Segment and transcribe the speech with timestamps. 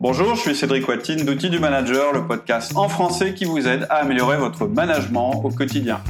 [0.00, 3.84] Bonjour, je suis Cédric Watine d'Outils du Manager, le podcast en français qui vous aide
[3.90, 6.00] à améliorer votre management au quotidien.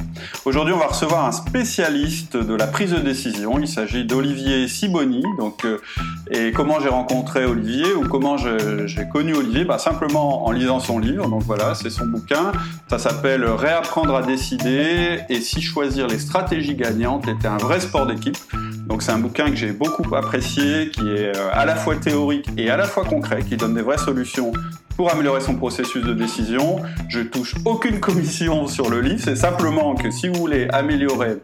[0.45, 3.57] Aujourd'hui, on va recevoir un spécialiste de la prise de décision.
[3.57, 5.23] Il s'agit d'Olivier Siboni.
[5.39, 5.81] Donc, euh,
[6.29, 9.65] et comment j'ai rencontré Olivier ou comment j'ai connu Olivier?
[9.65, 11.27] Bah, Simplement en lisant son livre.
[11.27, 12.51] Donc voilà, c'est son bouquin.
[12.91, 18.05] Ça s'appelle Réapprendre à décider et si choisir les stratégies gagnantes était un vrai sport
[18.05, 18.37] d'équipe.
[18.89, 22.49] Donc c'est un bouquin que j'ai beaucoup apprécié, qui est euh, à la fois théorique
[22.57, 24.51] et à la fois concret, qui donne des vraies solutions
[24.97, 26.81] pour améliorer son processus de décision.
[27.07, 31.37] Je touche aucune commission sur le livre, c'est simplement que si vous voulez améliorer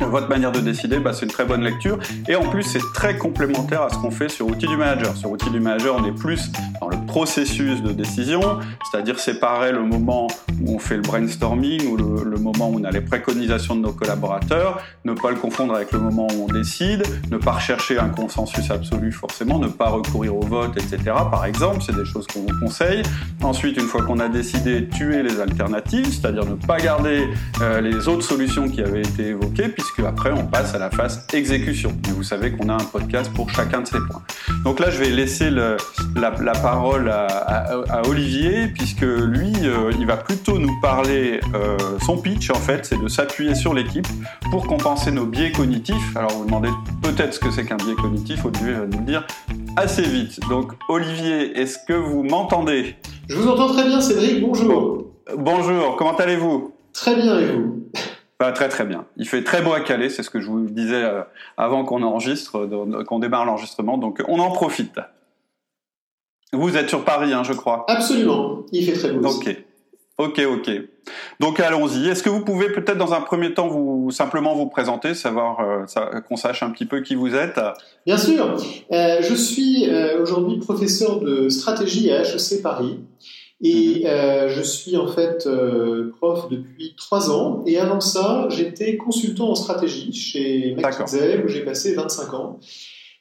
[0.00, 1.98] votre manière de décider, bah, c'est une très bonne lecture.
[2.28, 5.16] Et en plus, c'est très complémentaire à ce qu'on fait sur Outils du Manager.
[5.16, 8.58] Sur Outils du Manager, on est plus dans le processus de décision,
[8.90, 10.28] c'est-à-dire séparer le moment
[10.68, 14.82] on fait le brainstorming ou le, moment où on a les préconisations de nos collaborateurs,
[15.04, 18.70] ne pas le confondre avec le moment où on décide, ne pas rechercher un consensus
[18.70, 20.98] absolu forcément, ne pas recourir au vote, etc.
[21.30, 23.02] Par exemple, c'est des choses qu'on vous conseille.
[23.42, 27.28] Ensuite, une fois qu'on a décidé, tuer les alternatives, c'est-à-dire ne pas garder
[27.62, 31.26] euh, les autres solutions qui avaient été évoquées, puisque après on passe à la phase
[31.32, 31.92] exécution.
[32.08, 34.22] Et vous savez qu'on a un podcast pour chacun de ces points.
[34.64, 35.76] Donc là, je vais laisser la,
[36.62, 42.54] parole à, Olivier, puisque lui, euh, il va plutôt nous parler, euh, son pitch en
[42.54, 44.06] fait, c'est de s'appuyer sur l'équipe
[44.50, 46.16] pour compenser nos biais cognitifs.
[46.16, 46.70] Alors vous vous demandez
[47.02, 49.26] peut-être ce que c'est qu'un biais cognitif, Olivier va nous le dire
[49.76, 50.40] assez vite.
[50.48, 52.96] Donc Olivier, est-ce que vous m'entendez?
[53.28, 55.06] Je vous entends très bien Cédric, bonjour.
[55.36, 56.74] Bonjour, comment allez-vous?
[56.92, 57.84] Très bien et vous?
[58.54, 59.06] Très très bien.
[59.16, 61.22] Il fait très beau à Calais, c'est ce que je vous disais euh,
[61.56, 62.68] avant qu'on enregistre,
[63.06, 65.00] qu'on démarre l'enregistrement, donc on en profite.
[66.52, 67.84] Vous êtes sur Paris, hein, je crois.
[67.88, 69.28] Absolument, il fait très beau.
[69.28, 69.63] Ok,
[70.18, 70.70] ok, ok.
[71.40, 72.08] Donc allons-y.
[72.08, 76.20] Est-ce que vous pouvez peut-être dans un premier temps vous simplement vous présenter, savoir euh,
[76.22, 77.60] qu'on sache un petit peu qui vous êtes?
[78.06, 78.56] Bien sûr.
[78.92, 79.86] Euh, je suis
[80.20, 83.00] aujourd'hui professeur de stratégie à HEC Paris.
[83.64, 84.06] Et mhm.
[84.06, 87.62] euh, je suis en fait euh, prof depuis trois ans.
[87.66, 92.60] Et avant ça, j'étais consultant en stratégie chez McKinsey où j'ai passé 25 ans.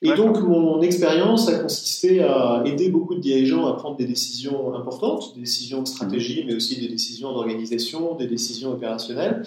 [0.04, 4.76] Et donc, mon expérience a consisté à aider beaucoup de dirigeants à prendre des décisions
[4.76, 6.48] importantes, des décisions de stratégie, mhm.
[6.48, 9.44] mais aussi des décisions d'organisation, des décisions opérationnelles.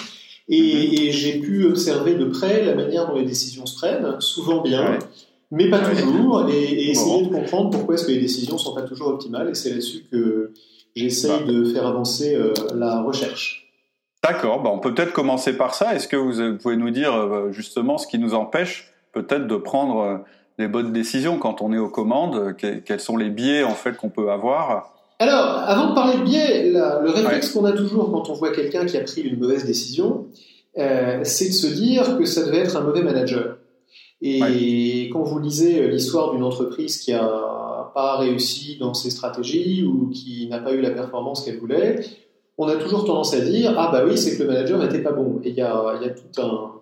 [0.49, 0.95] Et, mhm.
[0.95, 4.99] et j'ai pu observer de près la manière dont les décisions se prennent, souvent bien,
[5.51, 8.83] mais pas toujours, et, et essayer de comprendre pourquoi est-ce que les décisions sont pas
[8.83, 9.51] toujours optimales.
[9.51, 10.53] Et c'est là-dessus que
[10.95, 11.53] j'essaye bah.
[11.53, 13.71] de faire avancer euh, la recherche.
[14.25, 15.95] D'accord, bah on peut peut-être commencer par ça.
[15.95, 20.01] Est-ce que vous pouvez nous dire euh, justement ce qui nous empêche peut-être de prendre
[20.01, 20.19] euh,
[20.59, 24.11] les bonnes décisions quand on est aux commandes Quels sont les biais en fait qu'on
[24.11, 28.35] peut avoir alors, avant de parler de biais, le réflexe qu'on a toujours quand on
[28.35, 30.27] voit quelqu'un qui a pris une mauvaise décision,
[30.77, 33.57] c'est de se dire que ça devait être un mauvais manager.
[34.21, 40.11] Et quand vous lisez l'histoire d'une entreprise qui a pas réussi dans ses stratégies ou
[40.11, 42.01] qui n'a pas eu la performance qu'elle voulait,
[42.59, 45.13] on a toujours tendance à dire ah bah oui c'est que le manager n'était pas
[45.13, 45.41] bon.
[45.45, 46.73] Et il y a, y a tout un,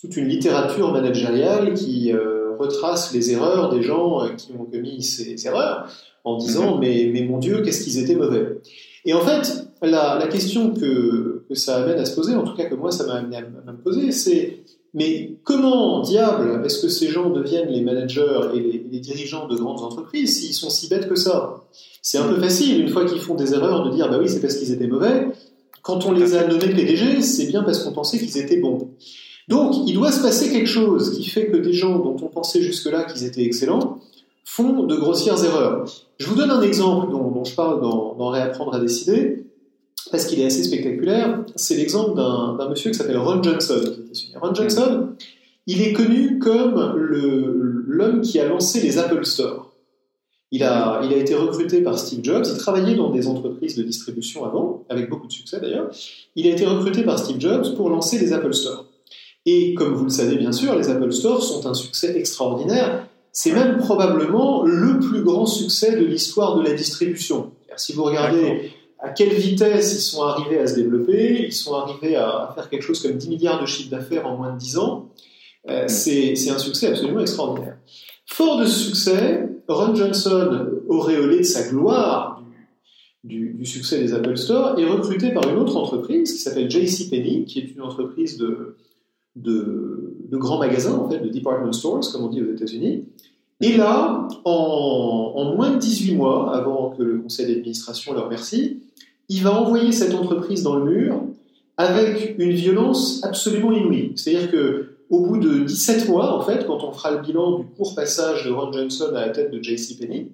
[0.00, 5.02] toute une littérature managériale qui euh, retrace les erreurs des gens euh, qui ont commis
[5.02, 5.88] ces erreurs
[6.24, 6.80] en disant mhm.
[6.80, 8.60] mais, mais mon Dieu qu'est-ce qu'ils étaient mauvais?
[9.04, 12.54] Et en fait la, la question que, que, ça amène à se poser, en tout
[12.54, 16.88] cas que moi ça m'a amené à me poser, c'est mais comment, diable, est-ce que
[16.88, 21.08] ces gens deviennent les managers et les, dirigeants de grandes entreprises s'ils sont si bêtes
[21.08, 21.64] que ça?
[22.00, 24.40] C'est un peu facile, une fois qu'ils font des erreurs, de dire bah oui, c'est
[24.40, 25.26] parce qu'ils étaient mauvais.
[25.82, 28.90] Quand on les a nommés PDG, c'est bien parce qu'on pensait qu'ils étaient bons.
[29.48, 32.62] Donc, il doit se passer quelque chose qui fait que des gens dont on pensait
[32.62, 33.98] jusque-là qu'ils étaient excellents
[34.44, 35.84] font de grossières erreurs.
[36.18, 39.44] Je vous donne un exemple dont, je parle dans, Réapprendre à décider
[40.10, 43.80] parce qu'il est assez spectaculaire, c'est l'exemple d'un monsieur qui s'appelle Ron Johnson.
[44.40, 45.08] Ron Johnson,
[45.66, 49.72] il est connu comme l'homme qui a lancé les Apple Store.
[50.50, 53.82] Il a, il a été recruté par Steve Jobs, il travaillait dans des entreprises de
[53.82, 55.90] distribution avant, avec beaucoup de succès d'ailleurs.
[56.36, 58.86] Il a été recruté par Steve Jobs pour lancer les Apple Store.
[59.46, 63.06] Et comme vous le savez bien sûr, les Apple Store sont un succès extraordinaire.
[63.32, 67.52] C'est même probablement le plus grand succès de l'histoire de la distribution.
[67.76, 68.70] Si vous regardez
[69.04, 71.44] à quelle vitesse ils sont arrivés à se développer.
[71.44, 74.52] Ils sont arrivés à faire quelque chose comme 10 milliards de chiffre d'affaires en moins
[74.54, 75.10] de 10 ans.
[75.68, 77.76] Euh, c'est un succès absolument extraordinaire.
[78.26, 82.42] Fort de ce succès, Ron Johnson, auréolé de sa gloire
[83.22, 87.44] du, du, succès des Apple Store, est recruté par une autre entreprise qui s'appelle JCPenney,
[87.44, 88.76] qui est une entreprise de,
[89.36, 93.04] de, grands magasins, en fait, de department stores, comme on dit aux États-Unis,
[93.60, 98.82] et là, en, moins de 18 mois, avant que le conseil d'administration leur remercie,
[99.28, 101.22] il va envoyer cette entreprise dans le mur
[101.76, 104.12] avec une violence absolument inouïe.
[104.16, 107.66] C'est-à-dire que au bout de 17 mois, en fait, quand on fera le bilan du
[107.66, 110.32] court passage de Ron Johnson à la tête de JCPenney,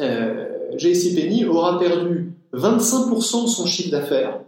[0.00, 0.46] euh,
[0.76, 4.40] JCPenney aura perdu 25% de son chiffre d'affaires,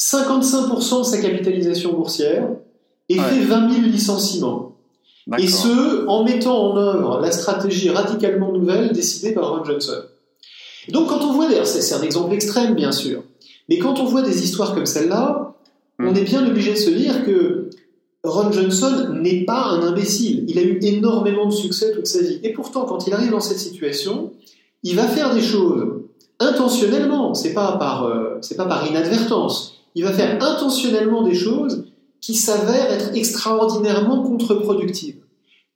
[0.00, 2.48] 55% de sa capitalisation boursière
[3.10, 4.76] et fait 20 000 licenciements.
[5.38, 10.02] Et ce, en mettant en œuvre la stratégie radicalement nouvelle décidée par Ron Johnson.
[10.88, 13.22] donc quand on voit, d'ailleurs c'est un exemple extrême bien sûr,
[13.68, 15.54] mais quand on voit des histoires comme celle-là,
[15.98, 16.08] hmm.
[16.08, 17.68] on est bien obligé de se dire que
[18.24, 20.44] Ron Johnson n'est pas un imbécile.
[20.48, 22.40] Il a eu énormément de succès toute sa vie.
[22.42, 24.32] Et pourtant, quand il arrive dans cette situation,
[24.82, 25.86] il va faire des choses
[26.38, 27.34] intentionnellement.
[27.34, 29.79] C'est pas par, euh, c'est pas par inadvertance.
[29.94, 31.84] Il va faire intentionnellement des choses
[32.20, 35.16] qui s'avèrent être extraordinairement contre-productives.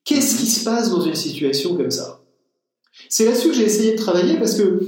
[0.05, 2.21] Qu'est-ce qui se passe dans une situation comme ça?
[3.09, 4.79] C'est là-dessus que j'ai essayé de travailler parce que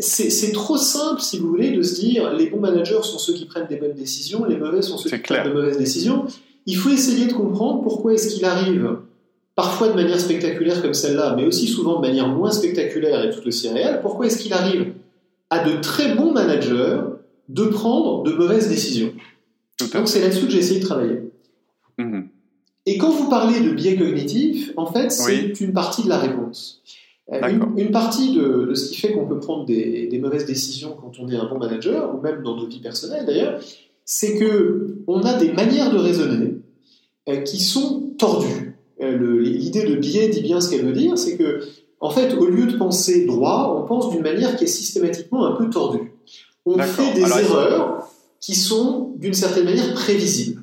[0.00, 3.44] c'est trop simple, si vous voulez, de se dire les bons managers sont ceux qui
[3.44, 6.24] prennent des bonnes décisions, les mauvais sont ceux qui prennent de mauvaises décisions.
[6.66, 8.96] Il faut essayer de comprendre pourquoi est-ce qu'il arrive,
[9.56, 13.46] parfois de manière spectaculaire comme celle-là, mais aussi souvent de manière moins spectaculaire et tout
[13.46, 14.92] aussi réelle, pourquoi est-ce qu'il arrive
[15.50, 17.00] à de très bons managers
[17.52, 19.12] de prendre de mauvaises décisions.
[19.92, 21.18] Donc c'est là-dessus que j'ai essayé de travailler.
[21.98, 22.28] Mhm.
[22.86, 26.82] Et quand vous parlez de biais cognitifs, en fait, c'est une partie de la réponse.
[27.32, 27.40] Euh,
[27.76, 31.36] une, partie de, ce qui fait qu'on peut prendre des, mauvaises décisions quand on est
[31.36, 33.60] un bon manager, ou même dans nos vies personnelles d'ailleurs,
[34.04, 36.56] c'est que on a des manières de raisonner
[37.28, 38.76] euh, qui sont tordues.
[39.00, 41.60] Euh, l'idée de biais dit bien ce qu'elle veut dire, c'est que
[42.00, 45.52] en fait, au lieu de penser droit, on pense d'une manière qui est systématiquement un
[45.52, 46.11] peu tordue.
[46.64, 48.08] On fait des erreurs
[48.40, 50.62] qui sont d'une certaine manière prévisibles.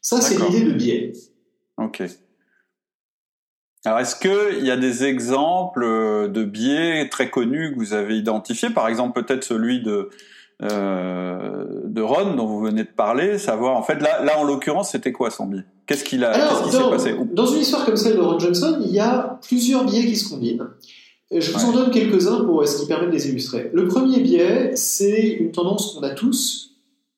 [0.00, 1.12] Ça, c'est l'idée de biais.
[1.78, 2.02] Ok.
[3.84, 8.70] Alors, est-ce qu'il y a des exemples de biais très connus que vous avez identifiés?
[8.70, 10.10] Par exemple, peut-être celui de,
[10.62, 14.92] euh, de Ron dont vous venez de parler, savoir en fait là, là en l'occurrence
[14.92, 15.64] c'était quoi son biais?
[15.86, 17.14] Qu'est-ce qu'il a qu'est-ce qui s'est passé?
[17.32, 20.30] Dans une histoire comme celle de Ron Johnson, il y a plusieurs biais qui se
[20.30, 20.66] combinent.
[21.32, 23.70] Je vous en donne quelques-uns pour ce qui permet de les illustrer.
[23.72, 26.70] Le premier biais, c'est une tendance qu'on a tous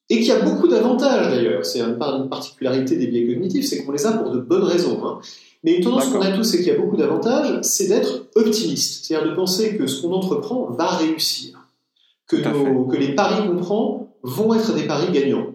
[0.08, 1.66] et qui a beaucoup d'avantages d'ailleurs.
[1.66, 1.98] C'est une,
[2.30, 5.06] particularité des biais cognitifs, c'est qu'on les a pour de bonnes raisons.
[5.06, 5.18] Hein.
[5.62, 9.30] Mais une tendance qu'on a tous et qui a beaucoup d'avantages, c'est d'être optimiste, c'est-à-dire
[9.30, 11.58] de penser que ce qu'on entreprend va réussir
[12.28, 12.36] que,
[12.96, 15.54] les paris qu'on prend vont être des paris gagnants.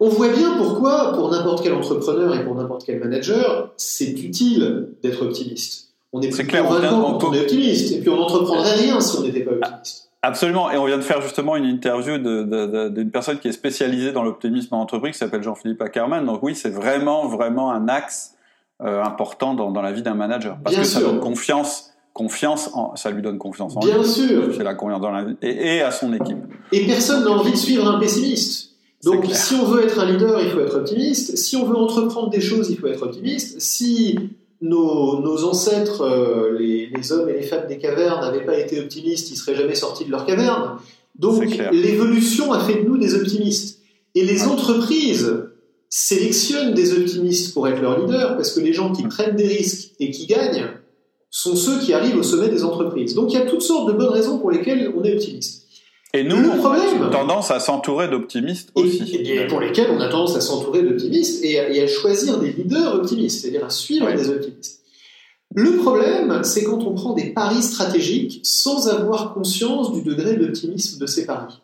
[0.00, 4.90] On voit bien pourquoi, pour n'importe quel entrepreneur et pour n'importe quel manager, c'est utile
[5.02, 5.87] d'être optimiste.
[6.12, 9.22] On est, plus clair, quand on est optimiste, et puis on n'entreprendrait rien si on
[9.22, 10.10] n'était pas optimiste.
[10.22, 14.22] Absolument, et on vient de faire justement une interview d'une personne qui est spécialisée dans
[14.22, 16.24] l'optimisme en entreprise, qui s'appelle Jean-Philippe Ackerman.
[16.24, 18.34] Donc oui, c'est vraiment, vraiment un axe
[18.82, 23.12] euh, important dans, la vie d'un manager, parce que ça donne confiance confiance, en, ça
[23.12, 24.52] lui donne confiance en Bien sûr.
[24.52, 26.38] C'est la confiance dans la et, et, à son équipe.
[26.72, 28.72] Et personne n'a envie de suivre un pessimiste.
[29.04, 31.36] Donc, si on veut être un leader, il faut être optimiste.
[31.36, 33.60] Si on veut entreprendre des choses, il faut être optimiste.
[33.60, 34.18] Si
[34.60, 38.80] nos, nos ancêtres, euh, les, les, hommes et les femmes des cavernes, n'avaient pas été
[38.80, 40.78] optimistes, ils seraient jamais sortis de leur caverne.
[41.16, 43.80] Donc, l'évolution a fait de nous des optimistes.
[44.14, 45.44] Et les entreprises
[45.88, 49.92] sélectionnent des optimistes pour être leurs leaders, parce que les gens qui prennent des risques
[50.00, 50.68] et qui gagnent,
[51.30, 53.14] sont ceux qui arrivent au sommet des entreprises.
[53.14, 55.57] Donc il y a toutes sortes de bonnes raisons pour lesquelles on est optimiste.
[56.14, 59.16] Et nous, le on a tendance à s'entourer d'optimistes aussi.
[59.16, 63.42] Et, pour lesquels on a tendance à s'entourer d'optimistes et, à choisir des leaders optimistes,
[63.42, 64.80] c'est-à-dire à suivre des optimistes.
[65.54, 70.98] Le problème, c'est quand on prend des paris stratégiques sans avoir conscience du degré d'optimisme
[70.98, 71.60] de ces paris.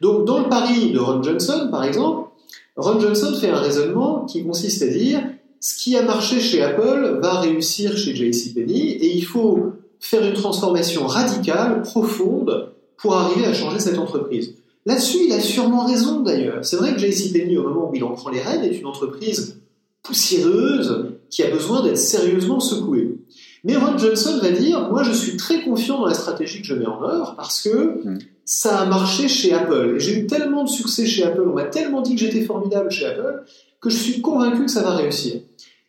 [0.00, 2.28] Donc dans le pari de Ron Johnson, par exemple,
[2.76, 5.22] Ron Johnson fait un raisonnement qui consiste à dire
[5.60, 10.34] ce qui a marché chez Apple va réussir chez JCPenney et il faut faire une
[10.34, 14.54] transformation radicale, profonde, pour arriver à changer cette entreprise.
[14.86, 16.64] Là-dessus, il a sûrement raison d'ailleurs.
[16.64, 19.60] C'est vrai que JCPenney, au moment où il en prend les rênes, est une entreprise
[20.02, 23.18] poussiéreuse qui a besoin d'être sérieusement secouée.
[23.64, 26.74] Mais Ron Johnson va dire, moi je suis très confiant dans la stratégie que je
[26.74, 28.18] mets en œuvre parce que hmm.
[28.44, 29.94] ça a marché chez Apple.
[29.96, 32.92] Et j'ai eu tellement de succès chez Apple, on m'a tellement dit que j'étais formidable
[32.92, 33.42] chez Apple,
[33.80, 35.40] que je suis convaincu que ça va réussir.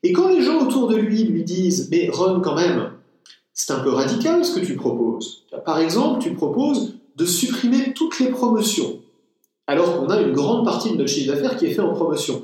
[0.02, 2.92] Et quand les gens autour de lui lui disent Mais Ron, quand même,
[3.54, 5.44] c'est un peu radical ce que tu proposes.
[5.64, 9.00] Par exemple, tu proposes de supprimer toutes les promotions,
[9.66, 12.44] alors qu'on a une grande partie de notre chiffre d'affaires qui est fait en promotion.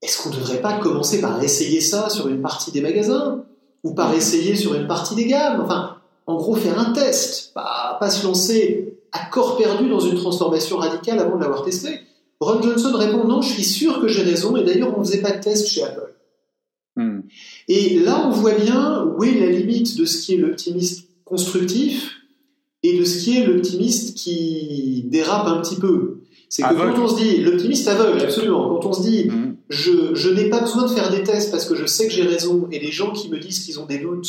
[0.00, 3.44] Est-ce qu'on ne devrait pas commencer par essayer ça sur une partie des magasins
[3.82, 5.60] Ou par essayer sur une partie des gammes?
[5.60, 5.96] Enfin,
[6.26, 10.76] en gros, faire un test, pas, pas se lancer à corps perdu dans une transformation
[10.76, 12.00] radicale avant de l'avoir testé.
[12.38, 15.22] Ron Johnson répond non, je suis sûr que j'ai raison, et d'ailleurs on ne faisait
[15.22, 16.14] pas de test chez Apple.
[16.94, 17.20] Hmm.
[17.66, 22.15] Et là, on voit bien où est la limite de ce qui est l'optimiste constructif
[22.88, 26.20] et de ce qui est l'optimiste qui dérape un petit peu.
[26.48, 29.56] C'est que quand on se dit, l'optimiste aveugle, absolument, quand on se dit, hmm.
[29.68, 32.22] je, je n'ai pas besoin de faire des tests parce que je sais que j'ai
[32.22, 34.28] raison, et les gens qui me disent qu'ils ont des doutes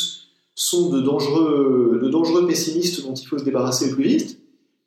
[0.54, 4.40] sont de dangereux, de dangereux pessimistes dont il faut se débarrasser au plus vite,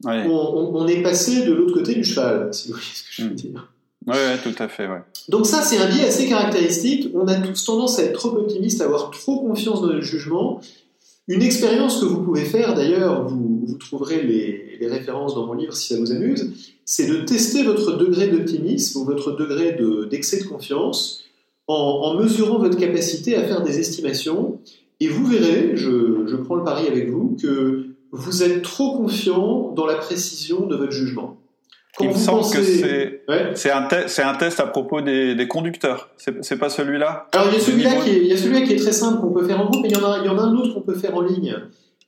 [0.03, 3.29] on, est passé de l'autre côté du cheval, si vous voyez ce que je veux
[3.29, 3.35] hmm.
[3.35, 3.71] dire.
[4.07, 4.87] Oui, tout à fait.
[4.87, 5.01] Ouais.
[5.29, 7.09] Donc ça, c'est un biais assez caractéristique.
[7.13, 10.59] On a tous tendance à être trop optimiste, à avoir trop confiance dans notre jugement.
[11.27, 15.93] Une expérience que vous pouvez faire, d'ailleurs, vous, trouverez les, références dans mon livre si
[15.93, 19.77] ça vous amuse, c'est de tester votre degré d'optimisme ou votre degré
[20.09, 21.23] d'excès de, confiance
[21.67, 24.59] en, mesurant votre capacité à faire des estimations.
[24.99, 29.85] Et vous verrez, je prends le pari avec vous, que vous êtes trop confiant dans
[29.85, 31.37] la précision de votre jugement.
[31.99, 32.63] Il me semble que
[33.55, 36.09] c'est un, un, test à propos des, des conducteurs.
[36.17, 39.19] C'est pas celui-là Alors il y a celui-là qui, est, celui qui est très simple
[39.19, 40.55] qu'on peut faire en groupe, mais il y en a, il y en a un
[40.55, 41.55] autre qu'on peut faire en ligne.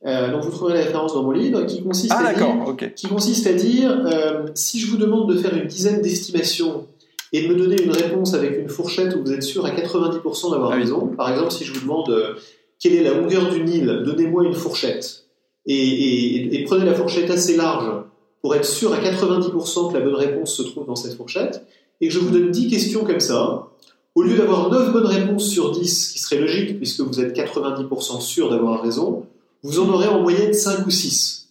[0.06, 3.08] Euh, dont vous trouverez la référence dans mon livre, qui consiste ah, à dire, qui
[3.08, 6.88] consiste à dire euh, si je vous demande de faire une dizaine d'estimations
[7.32, 10.52] et de me donner une réponse avec une fourchette où vous êtes sûr à 90%
[10.52, 12.34] d'avoir ah raison, par exemple si je vous demande euh,
[12.82, 15.24] quelle est la longueur du Nil, donnez-moi une fourchette.
[15.66, 18.04] Et, et, et, prenez la fourchette assez large
[18.43, 21.65] pour être sûr à 90% que la bonne réponse se trouve dans cette fourchette,
[22.01, 23.69] et que je vous donne 10 questions comme ça,
[24.15, 27.35] au lieu d'avoir 9 bonnes réponses sur 10, ce qui serait logique puisque vous êtes
[27.35, 29.25] 90% sûr d'avoir raison,
[29.63, 31.47] vous en aurez en moyenne 5 ou 6.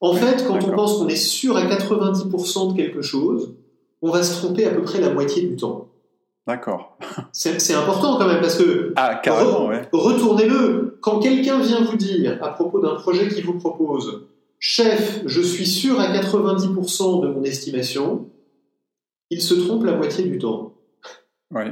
[0.00, 3.54] En fait, quand on pense qu'on est sûr à 90% de quelque chose,
[4.00, 5.88] on va se tromper à peu près la moitié du temps.
[6.46, 6.96] D'accord.
[7.32, 10.98] C'est important quand même parce que ah, carrément, retournez-le.
[11.00, 14.22] Quand quelqu'un vient vous dire à propos d'un projet qu'il vous propose,
[14.58, 18.30] chef, je suis sûr à 90% de mon estimation,
[19.30, 20.74] il se trompe la moitié du temps.
[21.50, 21.64] Oui.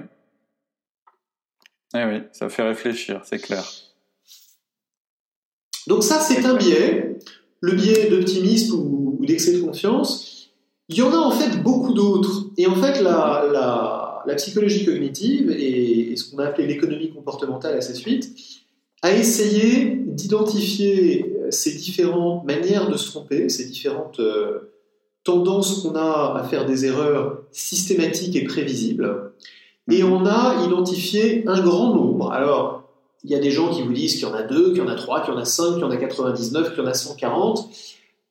[1.94, 3.64] Eh oui, ça fait réfléchir, c'est clair.
[5.86, 7.18] Donc ça, c'est un biais,
[7.60, 10.50] le biais d'optimisme ou, d'excès de confiance.
[10.88, 12.50] Il y en a en fait beaucoup d'autres.
[12.58, 17.94] Et en fait, la, psychologie cognitive et, ce qu'on a appelé l'économie comportementale à sa
[17.94, 18.30] suite
[19.02, 24.72] a essayé d'identifier ces différentes manières de se tromper, ces différentes euh,
[25.24, 29.32] tendances qu'on a à faire des erreurs systématiques et prévisibles.
[29.90, 32.32] Et on a identifié un grand nombre.
[32.32, 32.84] Alors,
[33.22, 34.80] il y a des gens qui vous disent qu'il y en a deux, qu'il y
[34.82, 36.86] en a trois, qu'il y en a cinq, qu'il y en a 99, qu'il y
[36.86, 37.70] en a 140.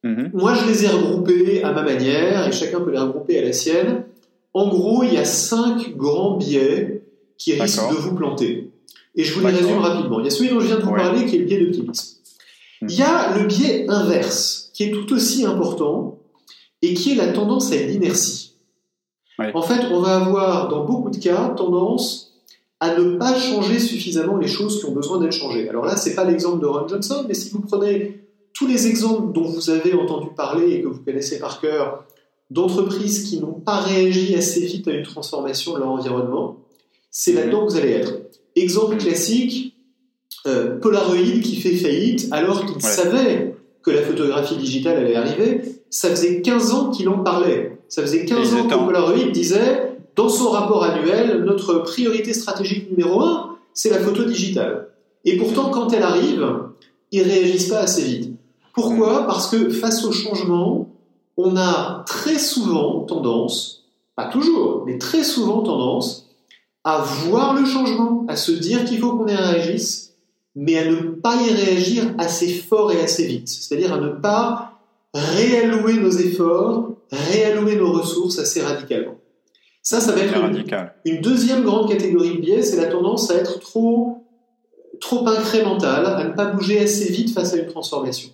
[0.03, 0.31] Mhm.
[0.33, 3.53] Moi, je les ai regroupés à ma manière, et chacun peut les regrouper à la
[3.53, 4.05] sienne.
[4.53, 7.03] En gros, il y a cinq grands biais
[7.37, 8.71] qui risquent de vous planter.
[9.15, 10.19] Et je vous les résume rapidement.
[10.19, 12.12] Il y a celui dont je viens de vous parler, qui est le biais d'optimisme.
[12.89, 16.19] Il y a le biais inverse, qui est tout aussi important,
[16.81, 18.55] et qui est la tendance à l'inertie.
[19.53, 22.33] En fait, on va avoir, dans beaucoup de cas, tendance
[22.79, 25.69] à ne pas changer suffisamment les choses qui ont besoin d'être changées.
[25.69, 28.19] Alors là, c'est pas l'exemple de Ron Johnson, mais si vous prenez
[28.53, 32.05] tous les exemples dont vous avez entendu parler et que vous connaissez par cœur,
[32.49, 36.57] d'entreprises qui n'ont pas réagi assez vite à une transformation de leur environnement,
[37.09, 38.13] c'est là-dedans que vous allez être.
[38.55, 39.72] Exemple classique,
[40.45, 45.61] euh, Polaroid qui fait faillite alors qu'il savait que la photographie digitale allait arriver.
[45.89, 47.77] Ça faisait 15 ans qu'il en parlait.
[47.89, 53.21] Ça faisait 15 ans que Polaroid disait dans son rapport annuel, notre priorité stratégique numéro
[53.21, 54.89] un, c'est la photo digitale.
[55.25, 56.45] Et pourtant, quand elle arrive,
[57.11, 58.33] ils réagissent pas assez vite.
[58.73, 59.25] Pourquoi?
[59.25, 60.89] Parce que face au changement,
[61.37, 63.85] on a très souvent tendance,
[64.15, 66.29] pas toujours, mais très souvent tendance,
[66.83, 70.02] à voir le changement, à se dire qu'il faut qu'on y réagisse,
[70.55, 73.47] mais à ne pas y réagir assez fort et assez vite.
[73.47, 74.79] C'est-à-dire à ne pas
[75.13, 79.15] réallouer nos efforts, réallouer nos ressources assez radicalement.
[79.81, 80.33] Ça, ça va être
[81.05, 84.25] une, deuxième grande catégorie de biais, c'est la tendance à être trop,
[85.01, 88.29] trop incrémental, à ne pas bouger assez vite face à une transformation.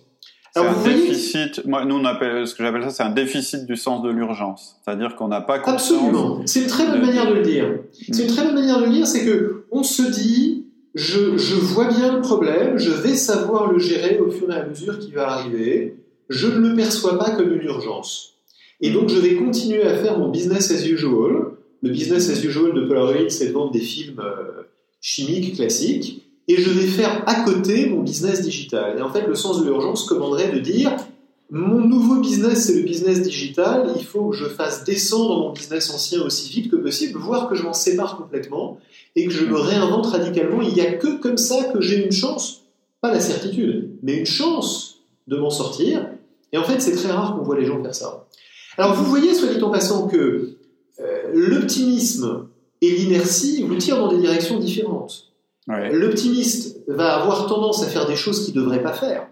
[0.54, 3.76] C'est un déficit, moi, nous on appelle, ce que j'appelle ça, c'est un déficit du
[3.76, 4.76] sens de l'urgence.
[4.84, 5.92] C'est-à-dire qu'on n'a pas conscience.
[5.92, 6.42] Absolument.
[6.44, 7.66] C'est une très bonne manière de le dire.
[8.10, 10.59] C'est une très bonne manière de le dire, c'est que on se dit,
[10.94, 14.98] je, vois bien le problème, je vais savoir le gérer au fur et à mesure
[14.98, 15.96] qu'il va arriver,
[16.28, 18.34] je ne le perçois pas comme une urgence.
[18.80, 21.52] Et donc, je vais continuer à faire mon business as usual.
[21.82, 24.62] Le business as usual de Polaroid, c'est de vendre des films euh,
[25.00, 26.26] chimiques classiques.
[26.48, 28.98] Et je vais faire à côté mon business digital.
[28.98, 30.96] Et en fait, le sens de l'urgence commanderait de dire
[31.50, 33.92] mon nouveau business, c'est le business digital.
[33.96, 37.54] Il faut que je fasse descendre mon business ancien aussi vite que possible, voire que
[37.54, 38.78] je m'en sépare complètement
[39.16, 40.62] et que je me réinvente radicalement.
[40.62, 42.62] Il n'y a que comme ça que j'ai une chance,
[43.00, 46.06] pas la certitude, mais une chance de m'en sortir.
[46.52, 48.26] Et en fait, c'est très rare qu'on voit les gens faire ça.
[48.76, 50.56] Alors vous voyez, soit dit en passant, que
[51.00, 52.48] euh, l'optimisme
[52.80, 55.26] et l'inertie vous tirent dans des directions différentes.
[55.68, 59.28] L'optimiste va avoir tendance à faire des choses qu'il ne devrait pas faire.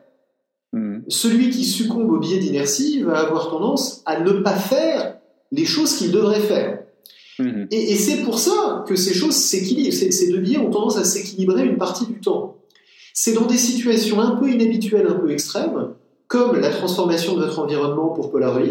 [0.72, 1.00] Hmm.
[1.08, 5.16] Celui qui succombe au biais d'inertie va avoir tendance à ne pas faire
[5.50, 6.84] les choses qu'il devrait faire.
[7.38, 7.66] Hmm.
[7.70, 9.94] Et, c'est pour ça que ces choses s'équilibrent.
[9.94, 12.56] Ces, ces deux biais ont tendance à s'équilibrer une partie du temps.
[13.14, 15.94] C'est dans des situations un peu inhabituelles, un peu extrêmes,
[16.26, 18.62] comme la transformation de votre environnement pour Polaroid,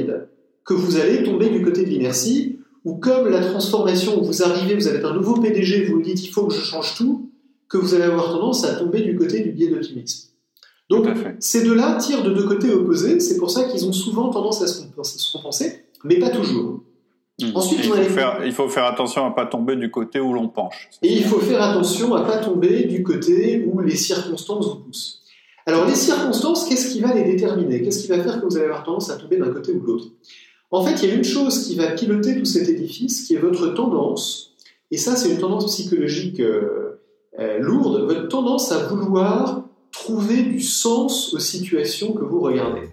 [0.63, 4.75] que vous allez tomber du côté de l'inertie, ou comme la transformation où vous arrivez,
[4.75, 7.29] vous avez un nouveau PDG, vous vous dites il faut que je change tout,
[7.67, 10.29] que vous allez avoir tendance à tomber du côté du biais d'optimisme.
[10.89, 11.07] Donc
[11.39, 14.67] ces deux-là tirent de deux côtés opposés, c'est pour ça qu'ils ont souvent tendance à
[14.67, 16.83] se compenser, mais pas toujours.
[17.39, 17.51] Hmm.
[17.53, 20.33] Ensuite, il, faut faire, il faut faire attention à ne pas tomber du côté où
[20.33, 20.89] l'on penche.
[21.03, 24.79] Et il faut faire attention à ne pas tomber du côté où les circonstances vous
[24.83, 25.21] poussent.
[25.67, 27.83] Alors les circonstances, qu'est-ce qui va les déterminer?
[27.83, 29.85] Qu'est-ce qui va faire que vous allez avoir tendance à tomber d'un côté ou de
[29.85, 30.07] l'autre?
[30.71, 33.39] En fait, il y a une chose qui va piloter tout cet édifice, qui est
[33.39, 34.55] votre tendance,
[34.91, 37.01] et ça c'est une tendance psychologique euh,
[37.39, 42.89] euh, lourde, votre tendance à vouloir trouver du sens aux situations que vous regardez.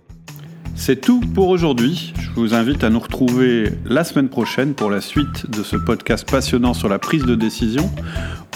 [0.76, 2.12] C'est tout pour aujourd'hui.
[2.21, 6.28] Je vous invite à nous retrouver la semaine prochaine pour la suite de ce podcast
[6.28, 7.90] passionnant sur la prise de décision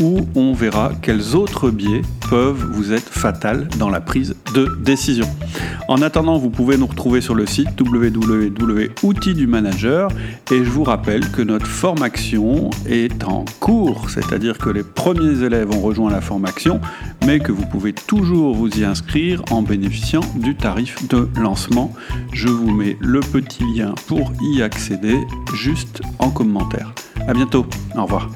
[0.01, 5.27] où on verra quels autres biais peuvent vous être fatals dans la prise de décision.
[5.89, 10.11] En attendant, vous pouvez nous retrouver sur le site www.outils du manager
[10.53, 15.71] et je vous rappelle que notre formation est en cours, c'est-à-dire que les premiers élèves
[15.71, 16.81] ont rejoint la formation,
[17.25, 21.93] mais que vous pouvez toujours vous y inscrire en bénéficiant du tarif de lancement.
[22.33, 25.17] Je vous mets le petit lien pour y accéder
[25.55, 26.93] juste en commentaire.
[27.27, 27.67] À bientôt.
[27.97, 28.29] Au revoir.